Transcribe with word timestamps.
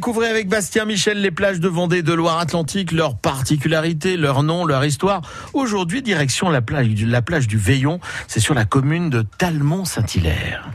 Découvrez 0.00 0.28
avec 0.28 0.48
Bastien 0.48 0.86
Michel 0.86 1.20
les 1.20 1.30
plages 1.30 1.60
de 1.60 1.68
Vendée 1.68 2.02
de 2.02 2.14
Loire-Atlantique, 2.14 2.90
leurs 2.90 3.18
particularités, 3.18 4.16
leur 4.16 4.42
nom, 4.42 4.64
leur 4.64 4.82
histoire. 4.82 5.20
Aujourd'hui, 5.52 6.00
direction 6.00 6.48
la 6.48 6.62
plage, 6.62 6.88
la 7.04 7.20
plage 7.20 7.46
du 7.46 7.58
Veillon. 7.58 8.00
C'est 8.26 8.40
sur 8.40 8.54
la 8.54 8.64
commune 8.64 9.10
de 9.10 9.20
Talmont-Saint-Hilaire. 9.36 10.70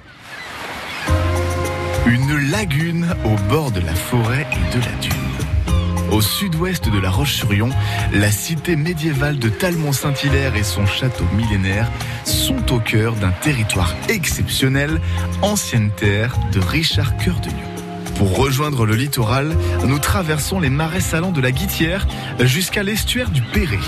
Une 2.05 2.51
lagune 2.51 3.07
au 3.25 3.49
bord 3.49 3.71
de 3.71 3.79
la 3.79 3.95
forêt 3.95 4.45
et 4.51 4.77
de 4.77 4.79
la 4.79 4.91
dune. 5.01 6.11
Au 6.11 6.21
sud-ouest 6.21 6.87
de 6.87 6.99
la 6.99 7.09
Roche-sur-Yon, 7.09 7.71
la 8.13 8.29
cité 8.29 8.75
médiévale 8.75 9.39
de 9.39 9.49
Talmont-Saint-Hilaire 9.49 10.55
et 10.55 10.61
son 10.61 10.85
château 10.85 11.25
millénaire 11.35 11.89
sont 12.25 12.71
au 12.71 12.77
cœur 12.77 13.15
d'un 13.15 13.31
territoire 13.41 13.95
exceptionnel, 14.07 15.01
ancienne 15.41 15.89
terre 15.97 16.37
de 16.53 16.59
Richard 16.59 17.17
Cœur 17.17 17.39
de 17.39 17.47
Lion. 17.47 17.74
Pour 18.15 18.37
rejoindre 18.37 18.85
le 18.85 18.95
littoral, 18.95 19.55
nous 19.85 19.99
traversons 19.99 20.59
les 20.59 20.69
marais 20.69 21.01
salants 21.01 21.31
de 21.31 21.41
la 21.41 21.51
Guitière 21.51 22.07
jusqu'à 22.39 22.81
l'estuaire 22.81 23.29
du 23.29 23.41
Perret. 23.41 23.79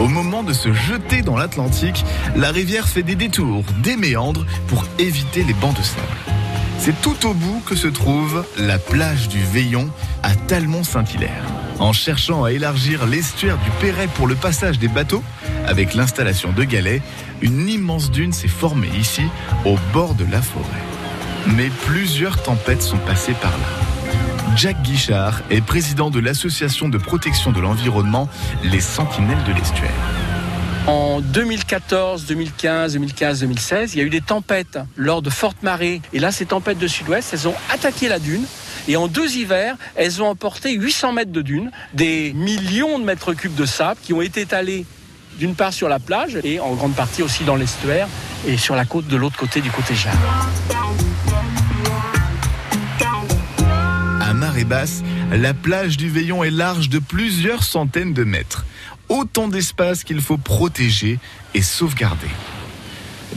Au 0.00 0.08
moment 0.08 0.42
de 0.42 0.52
se 0.52 0.72
jeter 0.72 1.22
dans 1.22 1.36
l'Atlantique, 1.36 2.04
la 2.34 2.50
rivière 2.50 2.88
fait 2.88 3.02
des 3.02 3.14
détours, 3.14 3.64
des 3.82 3.96
méandres 3.96 4.46
pour 4.68 4.84
éviter 4.98 5.44
les 5.44 5.54
bancs 5.54 5.76
de 5.76 5.82
sable. 5.82 6.06
C'est 6.78 6.98
tout 7.02 7.26
au 7.26 7.34
bout 7.34 7.60
que 7.66 7.74
se 7.74 7.88
trouve 7.88 8.44
la 8.56 8.78
plage 8.78 9.28
du 9.28 9.40
Veillon 9.52 9.90
à 10.22 10.34
Talmont-Saint-Hilaire. 10.34 11.44
En 11.80 11.92
cherchant 11.92 12.44
à 12.44 12.52
élargir 12.52 13.06
l'estuaire 13.06 13.58
du 13.58 13.70
Perret 13.80 14.08
pour 14.14 14.26
le 14.26 14.34
passage 14.34 14.78
des 14.78 14.88
bateaux, 14.88 15.22
avec 15.66 15.94
l'installation 15.94 16.52
de 16.52 16.64
galets, 16.64 17.02
une 17.42 17.68
immense 17.68 18.10
dune 18.10 18.32
s'est 18.32 18.48
formée 18.48 18.90
ici, 18.98 19.22
au 19.64 19.76
bord 19.92 20.14
de 20.14 20.24
la 20.30 20.40
forêt. 20.40 20.97
Mais 21.46 21.70
plusieurs 21.86 22.42
tempêtes 22.42 22.82
sont 22.82 22.98
passées 22.98 23.34
par 23.40 23.52
là. 23.52 24.56
Jacques 24.56 24.82
Guichard 24.82 25.40
est 25.50 25.60
président 25.60 26.10
de 26.10 26.18
l'association 26.18 26.88
de 26.88 26.98
protection 26.98 27.52
de 27.52 27.60
l'environnement 27.60 28.28
Les 28.64 28.80
Sentinelles 28.80 29.42
de 29.46 29.52
l'Estuaire. 29.52 29.90
En 30.86 31.20
2014, 31.20 32.24
2015, 32.26 32.94
2015, 32.94 33.40
2016, 33.40 33.94
il 33.94 33.98
y 33.98 34.00
a 34.00 34.04
eu 34.04 34.10
des 34.10 34.20
tempêtes 34.20 34.78
lors 34.96 35.22
de 35.22 35.30
fortes 35.30 35.62
marées. 35.62 36.00
Et 36.12 36.18
là, 36.18 36.32
ces 36.32 36.46
tempêtes 36.46 36.78
de 36.78 36.88
sud-ouest, 36.88 37.30
elles 37.32 37.46
ont 37.46 37.54
attaqué 37.72 38.08
la 38.08 38.18
dune. 38.18 38.44
Et 38.88 38.96
en 38.96 39.06
deux 39.06 39.36
hivers, 39.36 39.76
elles 39.96 40.22
ont 40.22 40.28
emporté 40.28 40.72
800 40.72 41.12
mètres 41.12 41.32
de 41.32 41.42
dune, 41.42 41.70
des 41.92 42.32
millions 42.32 42.98
de 42.98 43.04
mètres 43.04 43.34
cubes 43.34 43.54
de 43.54 43.66
sable 43.66 44.00
qui 44.02 44.14
ont 44.14 44.22
été 44.22 44.40
étalés 44.40 44.86
d'une 45.38 45.54
part 45.54 45.72
sur 45.72 45.88
la 45.88 45.98
plage 45.98 46.38
et 46.42 46.58
en 46.58 46.74
grande 46.74 46.94
partie 46.94 47.22
aussi 47.22 47.44
dans 47.44 47.56
l'estuaire 47.56 48.08
et 48.46 48.56
sur 48.56 48.74
la 48.74 48.84
côte 48.84 49.06
de 49.06 49.16
l'autre 49.16 49.36
côté 49.36 49.60
du 49.60 49.70
côté 49.70 49.94
Jard. 49.94 50.16
La 55.32 55.54
plage 55.54 55.96
du 55.96 56.10
Veillon 56.10 56.44
est 56.44 56.50
large 56.50 56.90
de 56.90 56.98
plusieurs 56.98 57.62
centaines 57.62 58.12
de 58.12 58.24
mètres 58.24 58.66
autant 59.08 59.48
d'espace 59.48 60.04
qu'il 60.04 60.20
faut 60.20 60.36
protéger 60.36 61.18
et 61.54 61.62
sauvegarder. 61.62 62.28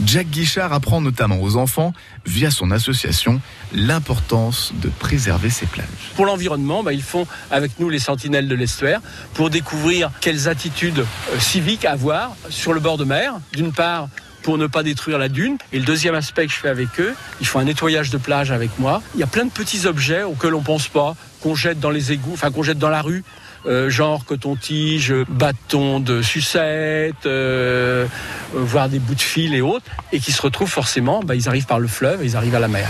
Jack 0.04 0.28
Guichard 0.28 0.72
apprend 0.72 1.00
notamment 1.00 1.40
aux 1.40 1.56
enfants, 1.56 1.94
via 2.26 2.50
son 2.50 2.70
association, 2.70 3.40
l'importance 3.72 4.72
de 4.74 4.88
préserver 4.88 5.48
ces 5.48 5.66
plages. 5.66 5.86
Pour 6.14 6.26
l'environnement, 6.26 6.82
bah, 6.82 6.92
ils 6.92 7.02
font 7.02 7.26
avec 7.50 7.78
nous 7.78 7.88
les 7.88 7.98
sentinelles 7.98 8.48
de 8.48 8.54
l'estuaire 8.54 9.00
pour 9.34 9.48
découvrir 9.48 10.10
quelles 10.20 10.48
attitudes 10.48 10.98
euh, 11.00 11.38
civiques 11.38 11.84
avoir 11.84 12.36
sur 12.48 12.72
le 12.72 12.80
bord 12.80 12.98
de 12.98 13.04
mer. 13.04 13.34
D'une 13.52 13.72
part, 13.72 14.08
pour 14.42 14.58
ne 14.58 14.66
pas 14.66 14.82
détruire 14.82 15.18
la 15.18 15.28
dune. 15.28 15.56
Et 15.72 15.78
le 15.78 15.84
deuxième 15.84 16.14
aspect 16.14 16.46
que 16.46 16.52
je 16.52 16.58
fais 16.58 16.68
avec 16.68 16.88
eux, 17.00 17.14
ils 17.40 17.46
font 17.46 17.58
un 17.58 17.64
nettoyage 17.64 18.10
de 18.10 18.18
plage 18.18 18.50
avec 18.50 18.78
moi. 18.78 19.02
Il 19.14 19.20
y 19.20 19.22
a 19.22 19.26
plein 19.26 19.44
de 19.44 19.50
petits 19.50 19.86
objets 19.86 20.22
auxquels 20.22 20.54
on 20.54 20.62
pense 20.62 20.88
pas, 20.88 21.16
qu'on 21.40 21.54
jette 21.54 21.80
dans 21.80 21.90
les 21.90 22.12
égouts, 22.12 22.32
enfin 22.34 22.50
qu'on 22.50 22.62
jette 22.62 22.78
dans 22.78 22.88
la 22.88 23.02
rue, 23.02 23.24
euh, 23.66 23.90
genre 23.90 24.24
coton-tige, 24.24 25.14
bâton 25.28 26.00
de 26.00 26.20
sucette, 26.20 27.26
euh, 27.26 28.06
voire 28.52 28.88
des 28.88 28.98
bouts 28.98 29.14
de 29.14 29.20
fil 29.20 29.54
et 29.54 29.60
autres, 29.60 29.86
et 30.12 30.18
qui 30.18 30.32
se 30.32 30.42
retrouvent 30.42 30.70
forcément, 30.70 31.20
bah, 31.20 31.34
ils 31.34 31.48
arrivent 31.48 31.66
par 31.66 31.78
le 31.78 31.88
fleuve, 31.88 32.24
ils 32.24 32.36
arrivent 32.36 32.56
à 32.56 32.60
la 32.60 32.68
mer. 32.68 32.88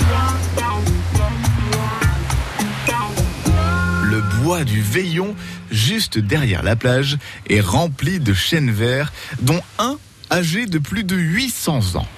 Le 4.05 4.21
bois 4.43 4.65
du 4.65 4.81
Veillon, 4.81 5.35
juste 5.71 6.19
derrière 6.19 6.63
la 6.63 6.77
plage, 6.77 7.19
est 7.49 7.61
rempli 7.61 8.19
de 8.19 8.33
chênes 8.33 8.71
verts, 8.71 9.13
dont 9.41 9.61
un 9.79 9.99
âgé 10.33 10.65
de 10.67 10.79
plus 10.79 11.05
de 11.05 11.15
800 11.15 11.97
ans. 11.97 12.09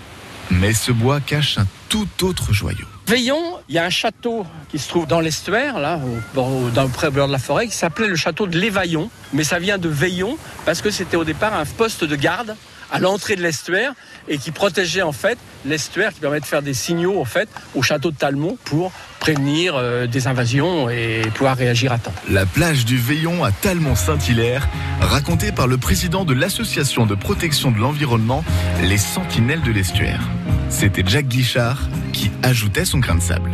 Mais 0.51 0.73
ce 0.73 0.93
bois 0.93 1.21
cache 1.21 1.59
un 1.59 1.67
tout 1.95 2.27
autre 2.27 2.53
joyau. 2.53 2.87
Veillon, 3.07 3.41
il 3.69 3.77
y 3.77 3.79
a 3.79 3.85
un 3.85 3.91
château 3.91 4.45
qui 4.69 4.81
se 4.81 4.89
trouve 4.89 5.07
dans 5.07 5.21
l'estuaire, 5.21 5.79
là, 5.79 6.01
au 6.05 6.35
bord, 6.35 6.51
dans 6.75 6.83
le 6.83 7.11
bord 7.11 7.29
de 7.29 7.33
la 7.33 7.39
forêt, 7.39 7.69
qui 7.69 7.77
s'appelait 7.77 8.09
le 8.09 8.17
château 8.17 8.49
de 8.49 8.59
l'Évaillon. 8.59 9.11
Mais 9.33 9.45
ça 9.45 9.61
vient 9.61 9.79
de 9.79 9.89
Veillon, 9.89 10.37
parce 10.67 10.83
que 10.83 10.91
c'était 10.91 11.17
au 11.17 11.23
départ 11.23 11.55
un 11.55 11.65
poste 11.65 12.03
de 12.03 12.17
garde 12.17 12.57
à 12.91 12.99
l'entrée 12.99 13.37
de 13.37 13.43
l'estuaire 13.43 13.93
et 14.27 14.39
qui 14.39 14.51
protégeait 14.51 15.03
en 15.03 15.13
fait 15.13 15.39
l'estuaire, 15.65 16.13
qui 16.13 16.19
permet 16.19 16.41
de 16.41 16.45
faire 16.45 16.63
des 16.63 16.75
signaux 16.75 17.21
en 17.21 17.25
fait 17.25 17.49
au 17.77 17.83
château 17.83 18.11
de 18.11 18.17
Talmont 18.17 18.59
pour 18.65 18.91
prévenir 19.21 19.77
euh, 19.77 20.09
des 20.09 20.27
invasions 20.27 20.91
et 20.91 21.23
pouvoir 21.33 21.57
réagir 21.57 21.93
à 21.93 21.99
temps. 21.99 22.13
La 22.29 22.45
plage 22.45 22.85
du 22.85 22.99
Veillon 22.99 23.45
à 23.45 23.53
Talmont-Saint-Hilaire, 23.53 24.69
racontée 25.01 25.53
par 25.53 25.69
le 25.69 25.79
président 25.79 26.25
de 26.25 26.35
l'association 26.35 27.07
de 27.07 27.15
protection 27.15 27.71
de 27.71 27.79
l'environnement, 27.79 28.45
les 28.83 28.99
Sentinelles 28.99 29.63
de 29.63 29.71
l'estuaire. 29.71 30.29
C'était 30.69 31.05
Jacques 31.07 31.29
Guichard 31.29 31.89
qui 32.13 32.31
ajoutait 32.43 32.85
son 32.85 32.99
grain 32.99 33.15
de 33.15 33.23
sable. 33.23 33.51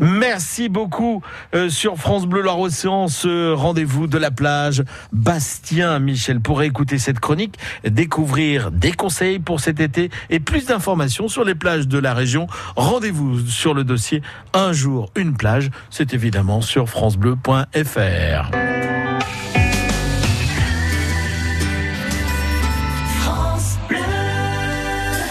Merci 0.00 0.68
beaucoup 0.68 1.22
euh, 1.54 1.68
sur 1.68 1.96
France 1.96 2.26
Bleu 2.26 2.42
Loire 2.42 2.58
Océan, 2.58 3.08
ce 3.08 3.52
rendez-vous 3.52 4.06
de 4.06 4.18
la 4.18 4.30
plage. 4.30 4.82
Bastien 5.12 5.98
Michel 5.98 6.40
pour 6.40 6.62
écouter 6.62 6.98
cette 6.98 7.20
chronique, 7.20 7.58
découvrir 7.84 8.70
des 8.70 8.92
conseils 8.92 9.38
pour 9.38 9.60
cet 9.60 9.80
été 9.80 10.10
et 10.30 10.40
plus 10.40 10.66
d'informations 10.66 11.28
sur 11.28 11.44
les 11.44 11.54
plages 11.54 11.88
de 11.88 11.98
la 11.98 12.12
région. 12.12 12.46
Rendez-vous 12.76 13.46
sur 13.46 13.72
le 13.72 13.84
dossier 13.84 14.20
Un 14.52 14.72
jour, 14.72 15.10
une 15.16 15.36
plage. 15.36 15.70
C'est 15.90 16.12
évidemment 16.12 16.60
sur 16.60 16.88
francebleu.fr. 16.88 18.50